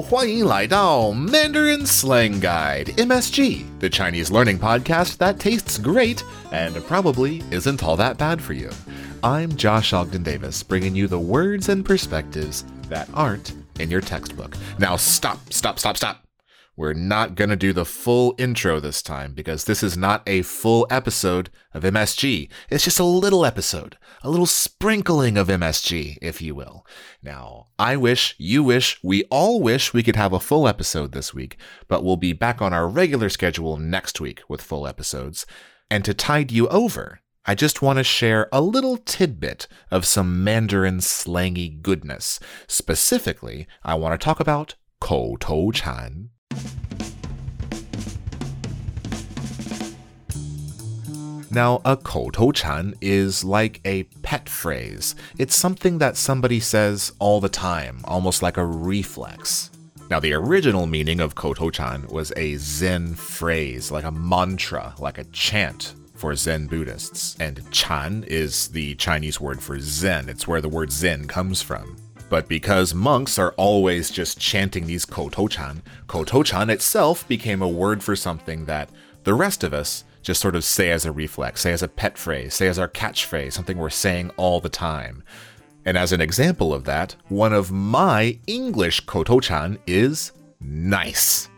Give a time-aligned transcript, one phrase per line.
[0.00, 7.82] 欢迎来到 Mandarin Slang Guide MSG, the Chinese learning podcast that tastes great and probably isn't
[7.82, 8.70] all that bad for you.
[9.22, 14.56] I'm Josh Ogden Davis, bringing you the words and perspectives that aren't in your textbook.
[14.78, 16.22] Now, stop, stop, stop, stop.
[16.76, 20.42] We're not going to do the full intro this time because this is not a
[20.42, 22.50] full episode of MSG.
[22.68, 26.86] It's just a little episode, a little sprinkling of MSG, if you will.
[27.22, 31.32] Now, I wish, you wish, we all wish we could have a full episode this
[31.32, 31.56] week,
[31.88, 35.46] but we'll be back on our regular schedule next week with full episodes.
[35.90, 40.44] And to tide you over, I just want to share a little tidbit of some
[40.44, 42.38] Mandarin slangy goodness.
[42.66, 46.30] Specifically, I want to talk about 口头禅.
[51.53, 55.15] Now, a koto-chan is like a pet phrase.
[55.37, 59.69] It's something that somebody says all the time, almost like a reflex.
[60.09, 65.25] Now, the original meaning of koto-chan was a Zen phrase, like a mantra, like a
[65.25, 67.35] chant for Zen Buddhists.
[67.37, 70.29] And chan is the Chinese word for Zen.
[70.29, 71.97] It's where the word Zen comes from.
[72.29, 78.15] But because monks are always just chanting these koto-chan, koto-chan itself became a word for
[78.15, 78.89] something that
[79.25, 82.17] the rest of us just sort of say as a reflex, say as a pet
[82.17, 85.23] phrase, say as our catchphrase, something we're saying all the time.
[85.85, 91.49] And as an example of that, one of my English kotochan is nice.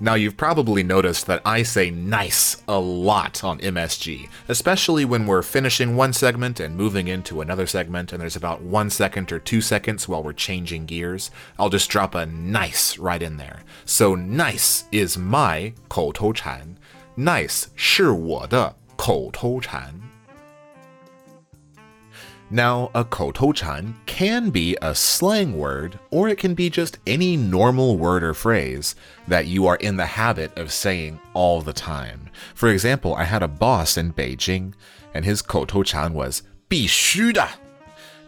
[0.00, 5.42] Now, you've probably noticed that I say nice a lot on MSG, especially when we're
[5.42, 9.60] finishing one segment and moving into another segment, and there's about one second or two
[9.60, 11.32] seconds while we're changing gears.
[11.58, 13.64] I'll just drop a nice right in there.
[13.86, 16.78] So, nice is my koutou chan.
[17.17, 19.93] Nice 是我的口头禅.
[22.49, 27.97] Now, a 口头禅 can be a slang word, or it can be just any normal
[27.97, 28.93] word or phrase
[29.27, 32.29] that you are in the habit of saying all the time.
[32.53, 34.73] For example, I had a boss in Beijing,
[35.15, 37.47] and his 口头禅 was 必须的.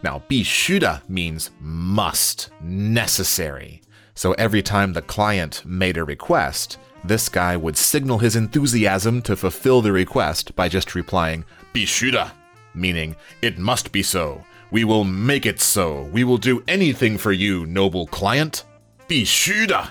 [0.02, 3.80] Now, 必须的 means must, necessary.
[4.14, 9.35] So every time the client made a request, this guy would signal his enthusiasm to
[9.35, 12.31] fulfill the request by just replying, Bishuda,
[12.75, 14.43] meaning, it must be so.
[14.69, 16.03] We will make it so.
[16.13, 18.63] We will do anything for you, noble client.
[19.09, 19.89] Bishuda!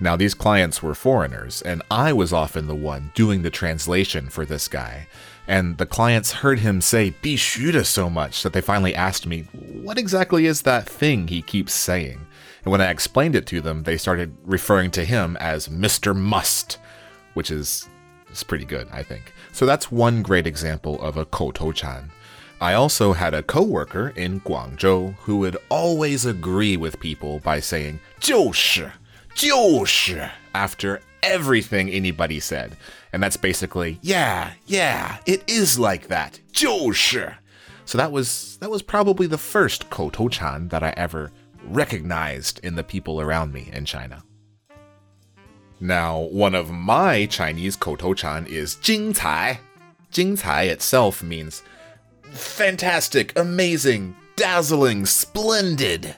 [0.00, 4.44] Now, these clients were foreigners, and I was often the one doing the translation for
[4.44, 5.06] this guy.
[5.46, 9.98] And the clients heard him say Bishuda so much that they finally asked me, What
[9.98, 12.26] exactly is that thing he keeps saying?
[12.63, 16.15] And when I explained it to them, they started referring to him as Mr.
[16.15, 16.77] Must,
[17.33, 17.87] which is
[18.29, 19.33] it's pretty good, I think.
[19.51, 22.11] So that's one great example of a koto-chan.
[22.59, 27.99] I also had a coworker in Guangzhou who would always agree with people by saying
[28.19, 28.91] 就是,
[29.35, 32.75] 就是 after everything anybody said.
[33.13, 36.39] And that's basically, yeah, yeah, it is like that.
[36.51, 37.35] 就是.
[37.85, 41.31] So that was that was probably the first koto-chan that I ever
[41.66, 44.22] recognized in the people around me in China.
[45.80, 49.60] Now, one of my Chinese koto-chan is Jing Cai.
[50.10, 51.62] Jing Cai itself means
[52.30, 56.16] fantastic, amazing, dazzling, splendid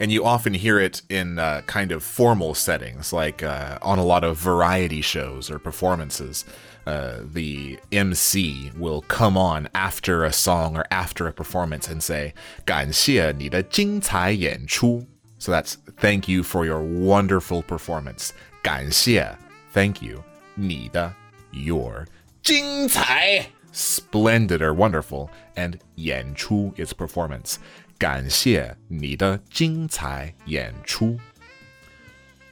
[0.00, 4.04] And you often hear it in uh, kind of formal settings, like uh, on a
[4.04, 6.44] lot of variety shows or performances.
[6.86, 12.34] Uh, the MC will come on after a song or after a performance and say,
[12.64, 15.06] 感谢你的精彩演出.
[15.38, 18.30] So that's thank you for your wonderful performance.
[18.62, 19.36] 感谢,
[19.72, 20.22] thank you,
[20.54, 21.12] 你的,
[21.52, 22.06] your,
[22.42, 27.58] 精彩, splendid or wonderful, and 演出 is performance.
[27.98, 31.18] 感谢你的精彩演出.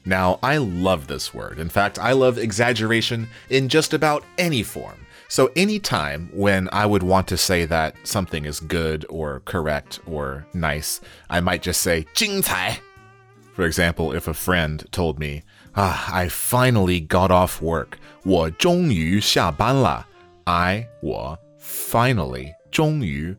[0.04, 1.58] Now, I love this word.
[1.58, 5.06] In fact, I love exaggeration in just about any form.
[5.28, 10.46] So, anytime when I would want to say that something is good or correct or
[10.54, 12.78] nice, I might just say 精彩.
[13.54, 15.42] For example, if a friend told me,
[15.76, 17.98] Ah, I finally got off work.
[18.24, 20.06] 我终于下班了.
[20.44, 23.36] I 我 finally 终于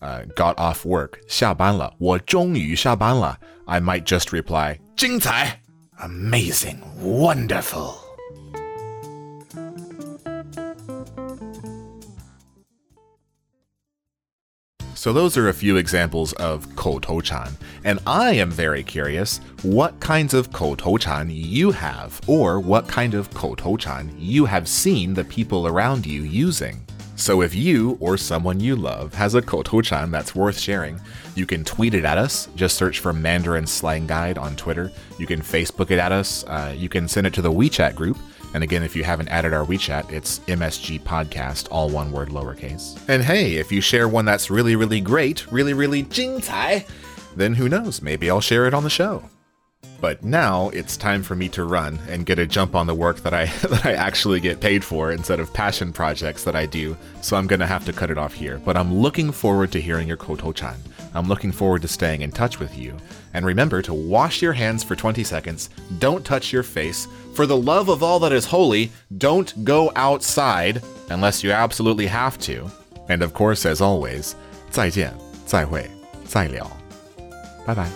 [0.00, 3.38] uh, got off work 下班了.我终于下班了.
[3.66, 5.60] I might just reply 精彩
[5.98, 8.04] amazing wonderful.
[15.04, 17.52] So those are a few examples of 口头禅,
[17.82, 23.26] and I am very curious what kinds of 口头禅 you have, or what kind of
[23.34, 26.76] 口头禅 you have seen the people around you using.
[27.19, 31.01] So if you or someone you love has a Chan that's worth sharing,
[31.35, 32.47] you can tweet it at us.
[32.55, 34.89] Just search for Mandarin Slang Guide on Twitter.
[35.17, 36.45] You can Facebook it at us.
[36.45, 38.17] Uh, you can send it to the WeChat group.
[38.53, 42.97] And again, if you haven't added our WeChat, it's MSG Podcast, all one word lowercase.
[43.09, 46.85] And hey, if you share one that's really, really great, really, really 精彩,
[47.35, 49.29] then who knows, maybe I'll share it on the show.
[50.00, 53.20] But now it's time for me to run and get a jump on the work
[53.20, 56.94] that I that I actually get paid for instead of passion projects that I do.
[57.22, 58.60] So I'm gonna have to cut it off here.
[58.64, 60.76] But I'm looking forward to hearing your Koto-chan.
[61.14, 62.94] I'm looking forward to staying in touch with you.
[63.32, 65.70] And remember to wash your hands for 20 seconds.
[65.98, 67.08] Don't touch your face.
[67.34, 72.36] For the love of all that is holy, don't go outside unless you absolutely have
[72.40, 72.70] to.
[73.08, 74.34] And of course, as always,
[74.70, 75.14] 再见，
[75.46, 75.88] 再会，
[76.26, 76.70] 再聊，
[77.64, 77.88] 拜拜。